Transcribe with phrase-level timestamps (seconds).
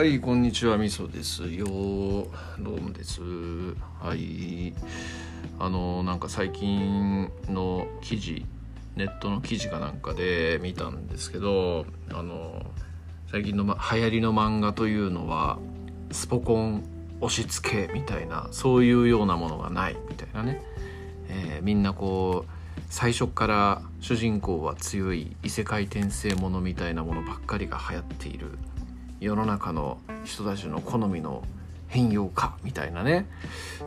[0.00, 1.46] はいこんにちはみそです。
[1.46, 3.20] よどうもです。
[4.00, 4.72] はい。
[5.58, 8.46] あのなんか最近の記事
[8.96, 11.84] ネットの記事かなんかで見たんですけど
[12.14, 12.62] あの
[13.30, 15.58] 最近の、ま、流行りの漫画というのは
[16.10, 16.82] スポコン
[17.20, 20.62] 押し付けみたいなそういうようなものがないみたいなね、
[21.28, 28.58] えー、みんなこう最初から主人公は強い異世界転生ものみたいなものばっかりが流行っている
[29.20, 31.44] 世の中の人たちの好みの
[31.90, 33.28] 変容かみたいなね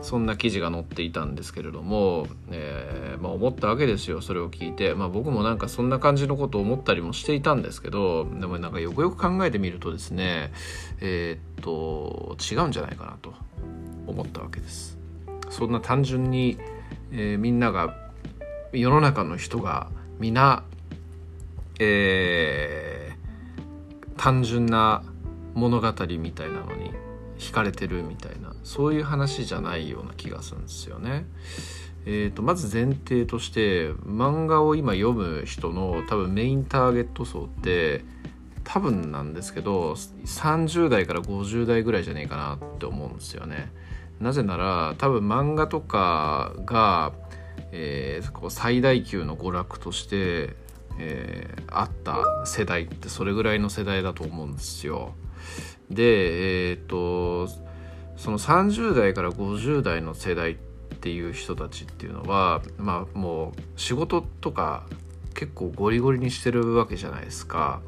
[0.02, 10.52] そんな記事が載っていたんですけれども、えー、まあ、思ったわけですよそれを聞いて、まあ、僕もなんかそんな感じのことを思ったりもしていたんですけどでもなんかよくよく考えてみるとですね
[11.00, 13.32] えー、っと違うんじゃないかなと
[14.06, 14.98] 思ったわけです。
[15.48, 16.58] そんな単純に、
[17.10, 17.96] えー、みんなが
[18.72, 20.64] 世の中の人が皆、
[21.78, 25.04] えー、単純な
[25.54, 26.92] 物語みたいなのに
[27.38, 31.26] 惹かれてるみたいなそういう話じゃないような気がするんですよね。
[32.06, 38.04] えーと、まず前提として漫画を今読む人の多分メインターゲット層って
[38.62, 43.70] 多分なんですけど30代から50代ぐらいじゃねえかなって思うんですよね。
[44.20, 47.12] なぜなら多分漫画とかが、
[47.72, 50.54] えー、こう最大級の娯楽として、
[50.98, 55.14] えー、あった世代ってそれぐらいの世代だと思うんですよ。
[55.94, 57.48] でえっ、と
[58.16, 60.56] その30代から50代の世代っ
[61.00, 64.86] ていう人たちっていうのはまあもう仕事とか
[65.34, 67.80] 結構ゴリゴリにしてるわけじゃないですか。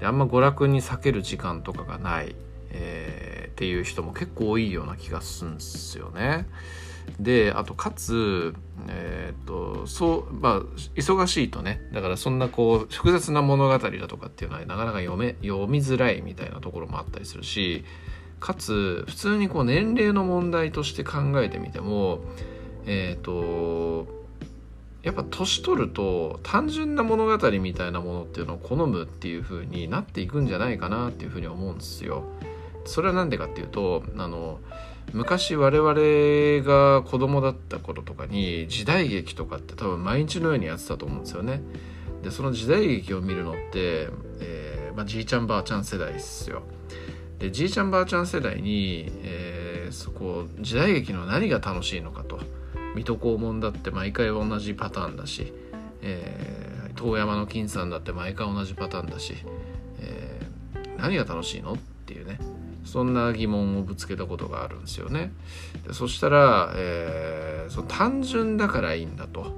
[0.00, 2.34] であんま娯楽に避ける時間とかがない、
[2.70, 6.46] えー、っていう人も結構多いような気がするんですよね。
[7.20, 8.54] であとかつ
[8.88, 10.60] えっ、とそうまあ
[10.96, 17.84] 忙しいとねだからそんなこう複雑な物語だとかっていうのはなかなか読め読みづらいみたいなところもあったりするし
[18.40, 22.20] かつ普通にこう年齢の問題として考えてみても
[22.86, 24.24] えっ、と
[25.02, 32.24] やっぱ年取ると単純な物語みたいなものっていうのを好むっていう風になっていくんじゃないかなっていう風に思うんですよ。
[32.86, 34.60] それは何でかっていうとあの
[35.12, 41.62] 昔我々が子供だった頃とかに時代劇とかって多分毎日のようにやってたと思うんですよね。
[42.22, 44.08] でその時代劇を見るのって、
[44.40, 46.62] えーまあ、じいちゃんばあちゃん世代ですよ。
[47.38, 52.40] でじいちゃんばあちゃん世代に、えー、そこ時代劇の何が楽しいのかと
[52.94, 55.52] 水戸黄門だって毎回同じパターンだし、
[56.00, 59.34] えー、遠山の金さんだって毎回同じパターンだし、
[59.98, 61.76] えー、何が楽しいのっ
[62.06, 62.38] ていうね
[62.84, 65.32] そんな疑問をぶつけたことがあるんですよね。
[65.86, 69.52] でそしたら、えー、その単純だからいいんだと。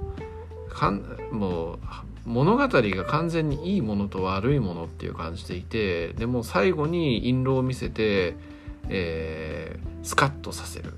[0.69, 1.79] かんもう
[2.25, 8.35] 物語が完全にいいものと悪いものっていう感じでいてでも最後に印籠を見せて、
[8.89, 10.93] えー、スカッとさせる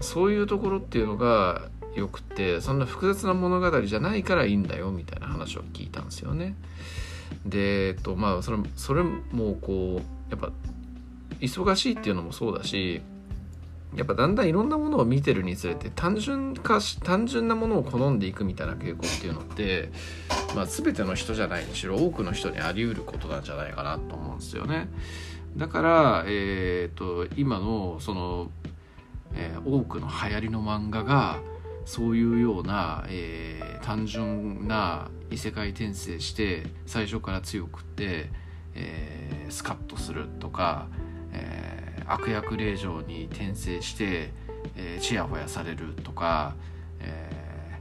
[0.00, 6.56] そういうところっていうのがよくてそんな複雑な物語じゃないからいいんだよみたいな話を聞いたんですよね。
[7.46, 10.50] でえっとまあそれそれもこうやっぱ
[11.40, 13.02] 忙しいっていうのもそうだし
[13.96, 19.90] やっぱだんだんいろんなものを見てるにつれて単純化し単純なものを好んでいくみたいな傾向っていうのって、
[20.56, 24.88] まあ、全ての人じゃないにしろ多くの人にあり得ることなんじゃないかなと思うんですよね。
[25.56, 28.50] だから、えーと、今のその、
[29.34, 31.38] えー、多くの流行りの漫画が
[31.84, 38.30] そういうような、えー、単純な異世界転生して最初から強くって、
[38.74, 44.30] えー、スカッとするとかー、悪役令嬢に転生して
[44.76, 46.54] えー、ちやほやされるとか、
[47.00, 47.78] え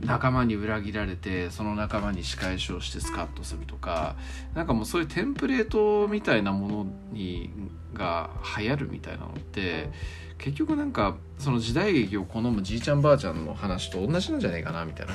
[0.00, 4.16] ー、仲間に裏切られてその仲間に仕返しをしてスカッとするとか
[4.54, 7.50] なんかもうそういうテンプレートみたいなものに
[7.94, 9.90] が流行るみたいなのって
[10.38, 15.12] 結局なんかその時代劇を好むじいちゃんばあちゃんの話と同じなんじゃないかなみたいな、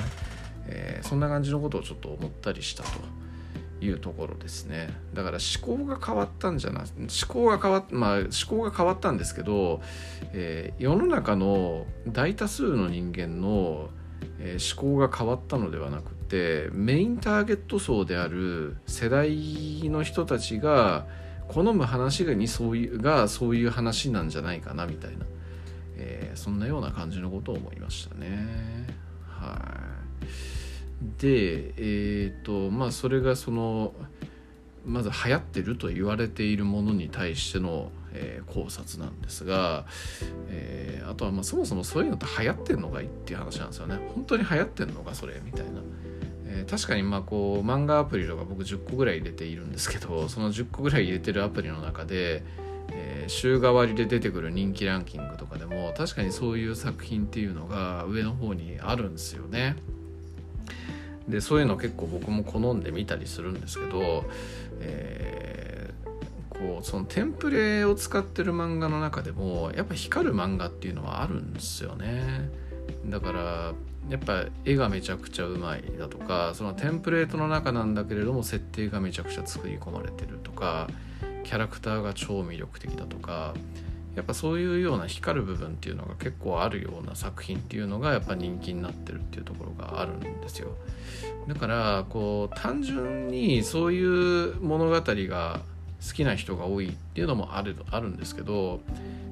[0.66, 2.88] えー、そんな感じのことをちょっと思ったりしたと。
[3.80, 9.80] いうところですねだから思考が変わったんじゃない思考が変わっまあ思考が変わったんですけど、
[10.32, 13.90] えー、世の中の大多数の人間の、
[14.40, 21.06] えー、思考が変わったのではなくてメインターゲット層である世代の人たちが
[21.46, 25.24] 好む話がにそういうがそういう話なんじゃないかなみたいな、
[25.96, 28.46] えー、そんなような感じのことを思いましたね
[29.26, 29.56] は
[30.22, 30.57] い。
[31.18, 33.92] でえっ、ー、とまあそれがその
[34.86, 39.84] まず流行ってると言われているものに対しての、えー、考察なんですが、
[40.48, 45.80] えー、あとはまあそもそもそういうのって流行ってんのかいいっていう話なんですよね本当に流行ってんのかそれみたいな、
[46.46, 52.42] え、確かにまあこう漫画アプリとか僕10個ぐらい入れているんですけどその10個ぐらい入れてるアプリの中で、
[52.92, 59.76] えー、週替わりで出てくる人気ランキングとかでも確かにそういう作品っていうのが上の方にあるんですよね。
[61.28, 64.24] でそういうの結構僕も好んで見たりするんですけど、
[64.80, 72.48] えー、こうそのテンプレを使ってる漫画の中でもやっぱ光る漫画っていうのはあるんですよね。
[73.06, 73.72] だから
[74.08, 80.88] やっぱ絵がめちゃくちゃうまいだとかそのテンプレートの中なんだけれども設定がめちゃくちゃ作り込まれてるとか
[81.44, 83.54] キャラクターが超魅力的だとか
[84.16, 90.70] やっぱそういうような光る部分っていうのが結構あるような作品っていうのがやっぱ人気になってるっていうところがあるんですよ。
[91.46, 95.60] だからこう単純にそういう物語が
[96.06, 98.80] 好きな人が多いっていうのもあるあるんですけど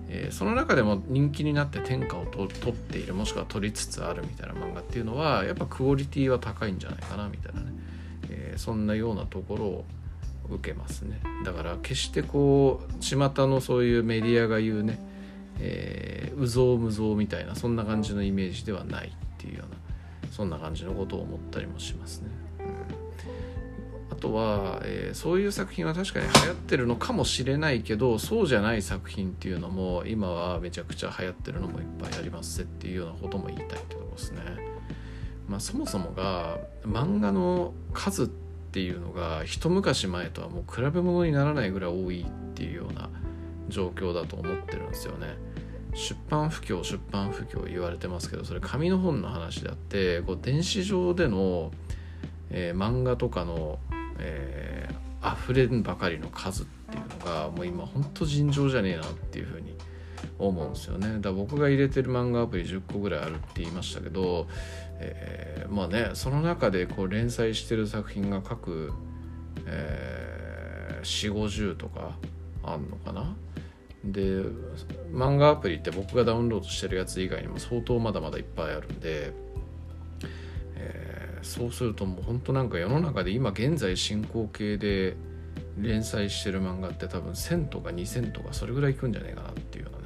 [0.09, 7.67] えー、その中でも人気になって天下を取っているもしくは取りつつあるみたいな漫画っていうのはやっぱクオリティは高いんじゃないかなみたいなね、
[8.31, 9.85] えー、そんなようなところを
[10.51, 13.17] 受けますねだから決してこう巷
[13.47, 14.99] のそういうメディアが言うね、
[15.61, 19.77] えー、うぞうむぞうみたいなそんな感じのイメージではないっていうような
[20.31, 22.29] そんな感じのことを思ったりもしますね。
[24.11, 34.41] あとは、えー、そういう作品は確かに流行ってるのかもしれないけどそうじゃない作品っていうのも今はめちゃくちゃ流行ってるのもいっぱいありますっていうようなことも言いたいってとこですね。
[35.49, 38.46] まあ、そもそもが漫画の数って
[38.77, 43.09] ていうのが一昔前とはもう比べ物にならないぐらい多いっていうような
[43.69, 45.39] 状況だと思ってるんですよね。
[45.95, 51.73] 出版不況出版不況言われてますけどそれ紙の本の話であってこう電子上での、
[52.51, 53.79] えー、漫画とかの
[54.19, 59.76] えー、溢れんばかりの数っていうのがもう今ほんと尋常じゃねえなっていうふうに
[60.39, 61.17] 思うんですよね。
[61.17, 64.47] だから僕が入れてる漫画アプリ10個ぐらいあるって言いましたけど、
[64.99, 68.93] えー、まあねその中でこう連載してる作品が各、
[69.67, 72.17] えー、4 5 0とか
[72.63, 73.37] あんのかな。
[74.05, 74.43] で
[75.13, 79.33] 漫画アプリって僕がダウンロードしてるやつ以外にも相当まだまだいっぱいあるんで、
[80.77, 85.17] えそうするともうほんとなんか世の中で今現在進行形で
[85.79, 90.06] 連載してる漫画って多分1000とか2000とかそれぐらいいくんじゃないかなっていうような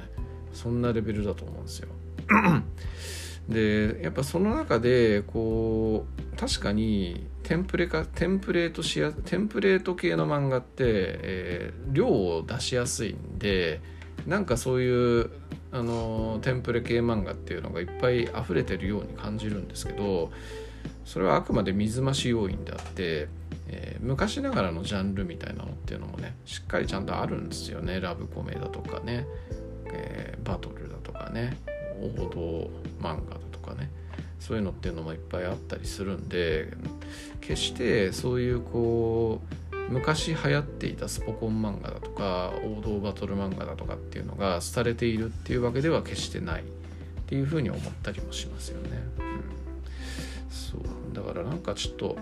[0.53, 1.89] そんなレベルだと思うんですよ。
[3.49, 13.81] でやっぱその中でこう確かにテンプレかテンプレートしやテンプレート系の漫画って、えー、量を出しやすいんで
[14.27, 15.31] なんかそういう
[15.71, 20.31] あのテンプレ系漫画っていうのがいっぱい溢れてるように感じるんですけど
[21.05, 23.27] それはあくまで水増し要因であって、
[23.67, 29.25] えー、昔ながらのジャンルみたいなのっていうのもねしっかりちゃんとあるんですよねラブコメだとかね、
[29.93, 31.57] えー、バトルだとかね
[31.99, 32.69] 王道
[33.01, 33.89] 漫画だとかね
[34.39, 36.73] そういうのっていうのもいっぱいあったりするんで
[37.41, 39.41] 決してそういうこ
[39.71, 46.65] う昔流行っていたスポコン漫画だとか王道バトル漫画だとかっていうのが廃れているっていうわけでは決してないっ
[47.27, 48.89] ていうふうに思ったりもしますよね。
[49.19, 49.31] うん
[50.49, 52.17] そうだからなんかちょっと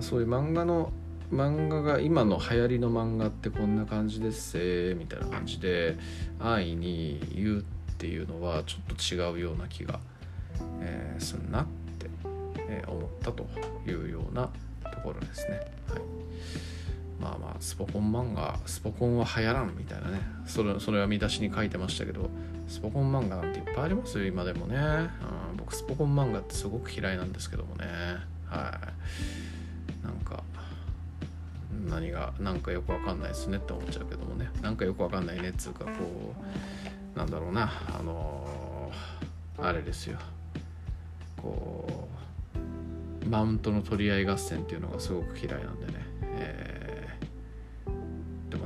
[0.00, 0.92] そういう漫画の
[1.32, 5.96] 漫画が今の流行りの漫画ってこんな感じですせみたいな感じで
[6.40, 7.62] 安易に言うっ
[7.98, 10.00] ていうのはちょっと違うような気が、
[10.80, 11.64] えー、すんなっ
[11.98, 12.08] て、
[12.68, 13.46] えー、思ったと
[13.86, 14.48] いうような
[14.90, 15.60] ところですね。
[15.88, 16.02] はい。
[17.20, 20.20] まあまあスポコン漫画スポコンは流行らんみたいなね。
[20.46, 22.30] それそれは見出しに書いてましたけど
[22.68, 27.86] スポコン漫画なんていっぱいありますよ今でもね、うん、僕スポコン漫画ってすごく嫌いなんですけどもね。
[31.98, 34.48] 何が何かよくわかんないですねって思っちゃうけどもね。
[34.62, 35.90] なんかよくわかんないねっつうかこ
[37.14, 37.70] うなんだろうな。
[37.98, 40.18] あのー、あれですよ。
[41.36, 42.08] こ
[43.24, 47.28] うマウントの取り合い合戦っていうのがすごく嫌いなんでね、えー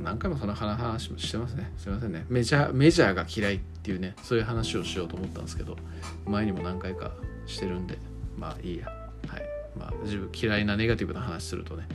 [0.01, 1.71] 何回もその話もしてますね。
[1.77, 2.25] すいませんね。
[2.29, 5.77] メジャーメジャーが嫌いっていうねそういう話をしようと思ったんですけど
[6.25, 7.11] 前にも何回か
[7.45, 7.97] してるんで
[8.37, 8.87] まあいいや。
[9.27, 9.43] はい。
[9.79, 11.87] まあ自分嫌いなネガティブな話するとね、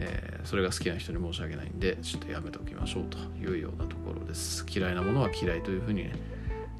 [0.00, 4.64] えー、それが好きな人に申し訳ないんでちょっとやめておきましょうというようなところです。
[4.68, 6.12] 嫌いなものは嫌いというふうにね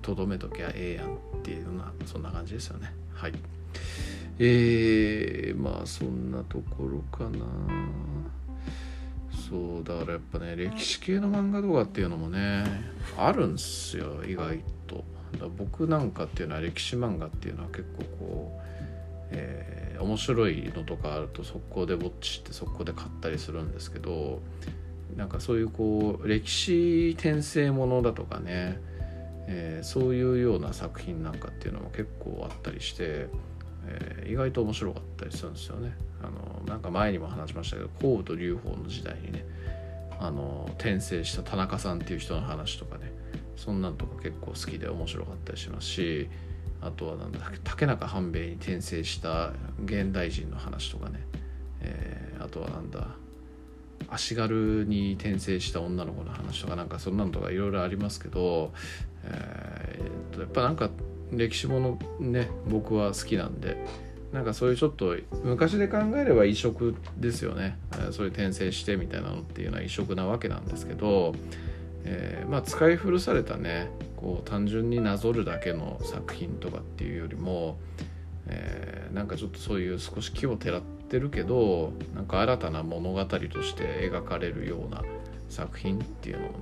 [0.03, 2.93] とどめときゃええやんっていうようなそんな感じですよね。
[3.13, 3.33] はい。
[4.39, 7.45] えー、まあそんなところかな。
[9.49, 12.65] そうだからやっぱね歴史系の漫画動画っていうのもね
[13.19, 15.05] あるんですよ意外と。
[15.39, 18.80] だ僕なんかっていうのは歴史漫画っていうのは結構こう、
[19.33, 24.41] えー、面白いのとかあると速攻でウォッチして速攻で買ったりするんですけど
[25.17, 28.81] なんかそういうこう歴史転生ものだとかね、
[29.47, 33.29] えー、そういうような作品なんかっていうのも結構あったりして
[33.87, 35.93] えー、意外と面白かったりするんですよね。
[36.23, 39.45] あのなんか前にも話しましたけど高度流法の時代にね
[40.19, 43.11] あの転生した田中さんっていう人の話とかね
[43.57, 46.29] そんなんとか結構好きで面白かったりしますし
[46.83, 49.53] あとはなんだ竹中半兵衛に転生した
[49.85, 51.21] 現代人の話とかね、
[51.83, 53.09] えー、あとはなんだ
[54.09, 58.73] 足軽に転生した女の子の話とかなんかそんなのとかいろいろありますけど、
[59.25, 60.91] えー、とやっぱなんか
[61.33, 63.85] 歴史ものね僕は好きなんで
[64.33, 71.35] なんかそういうちょっと昔で考えれば異色ですよね、えー、そういう転生してみたいなのっていうのは異色なわけなんですけど、
[72.05, 77.79] えー、まあ使い古されたねこう単純になぞるだけの作品とかっていうよりも、
[78.47, 85.03] えー、なんかちょっとそういう少し木をてらってるけどなんか新たな物語として描かれるような
[85.49, 86.57] 作品っていうのをね、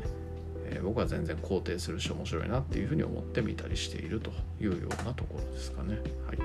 [0.67, 4.31] えー、僕は全然肯定するし面白いなっていうふうに思って見たりしていると
[4.61, 5.99] いうようなところですかね。
[6.27, 6.39] はい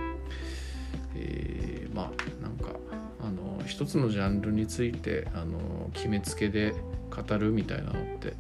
[1.16, 2.80] えー、まあなんか
[3.22, 6.74] あの一つのジャンルについてあの決めつけで
[7.10, 8.34] 語るみたいなのって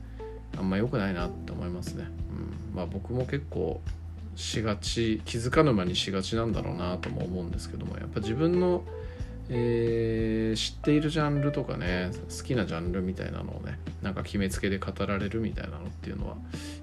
[0.57, 2.05] あんま良くないなって思いますね。
[2.71, 3.81] うん、まあ僕も結構
[4.35, 8.83] しがち気づかぬ間にしがちなんだろうなとも思うんですけどもやっぱ自分の、
[9.49, 16.35] えー、知っているジャンルとかね好きなジャンルみたいなのをねなんか決めつけで語られるみたいなのっていうのは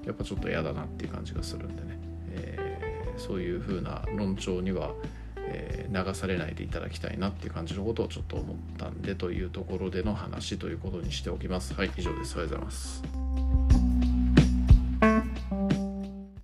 [0.07, 1.99] やっぱちょっと嫌だなっていう感じがするんでね、
[2.33, 4.93] えー、そういう風な論調には
[5.53, 11.75] え、流されないでいただきたいなっていう感じのことをちょっと思ったんでというところでの話ということにしておきます。
[11.75, 12.39] はい、以上です。
[12.39, 13.20] ありがとうございます。